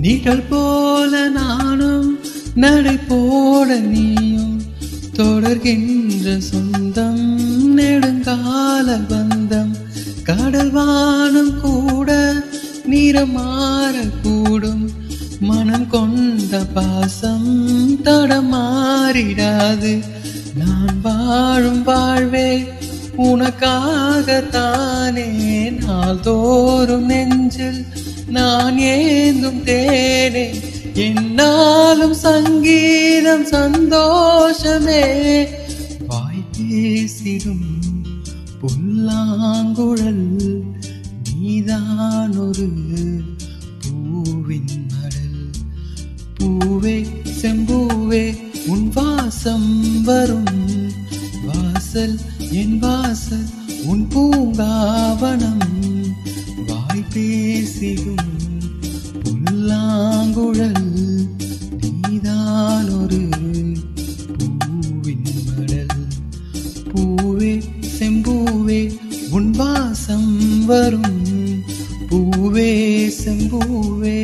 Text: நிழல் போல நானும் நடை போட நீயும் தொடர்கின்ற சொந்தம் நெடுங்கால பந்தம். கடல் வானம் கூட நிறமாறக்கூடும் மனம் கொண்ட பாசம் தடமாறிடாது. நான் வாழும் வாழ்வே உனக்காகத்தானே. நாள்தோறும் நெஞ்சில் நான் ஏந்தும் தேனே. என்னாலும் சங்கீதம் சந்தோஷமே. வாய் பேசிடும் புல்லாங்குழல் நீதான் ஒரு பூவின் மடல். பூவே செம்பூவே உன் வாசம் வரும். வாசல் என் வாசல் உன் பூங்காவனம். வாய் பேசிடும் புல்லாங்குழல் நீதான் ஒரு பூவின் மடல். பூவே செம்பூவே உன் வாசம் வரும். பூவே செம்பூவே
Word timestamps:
நிழல் 0.00 0.42
போல 0.50 1.28
நானும் 1.28 2.18
நடை 2.54 2.98
போட 3.08 3.78
நீயும் 3.78 4.62
தொடர்கின்ற 5.12 6.38
சொந்தம் 6.38 7.78
நெடுங்கால 7.78 9.00
பந்தம். 9.08 9.76
கடல் 10.22 10.70
வானம் 10.70 11.60
கூட 11.60 12.34
நிறமாறக்கூடும் 12.90 14.88
மனம் 15.40 15.88
கொண்ட 15.88 16.58
பாசம் 16.58 18.02
தடமாறிடாது. 18.02 20.02
நான் 20.54 20.98
வாழும் 21.02 21.82
வாழ்வே 21.82 22.68
உனக்காகத்தானே. 23.18 25.28
நாள்தோறும் 25.84 27.04
நெஞ்சில் 27.04 27.86
நான் 28.26 28.76
ஏந்தும் 28.76 29.64
தேனே. 29.64 30.62
என்னாலும் 30.94 32.14
சங்கீதம் 32.14 33.44
சந்தோஷமே. 33.44 35.48
வாய் 36.06 36.44
பேசிடும் 36.58 37.64
புல்லாங்குழல் 38.60 40.62
நீதான் 41.40 42.36
ஒரு 42.36 42.70
பூவின் 43.80 44.86
மடல். 44.88 45.50
பூவே 46.40 47.06
செம்பூவே 47.42 48.36
உன் 48.66 48.90
வாசம் 48.94 50.02
வரும். 50.02 50.90
வாசல் 51.46 52.18
என் 52.50 52.78
வாசல் 52.78 53.46
உன் 53.84 54.08
பூங்காவனம். 54.14 55.74
வாய் 56.66 57.04
பேசிடும் 57.80 58.32
புல்லாங்குழல் 59.22 60.86
நீதான் 61.80 62.88
ஒரு 62.90 63.28
பூவின் 64.38 65.26
மடல். 65.46 65.86
பூவே 66.94 67.62
செம்பூவே 67.98 68.96
உன் 69.30 69.50
வாசம் 69.50 70.64
வரும். 70.64 71.20
பூவே 72.10 73.10
செம்பூவே 73.24 74.20